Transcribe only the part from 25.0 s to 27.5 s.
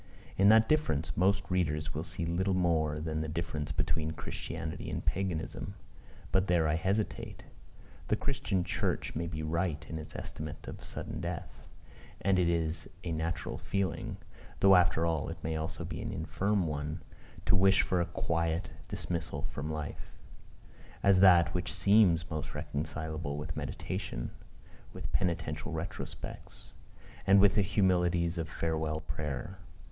penitential retrospects, and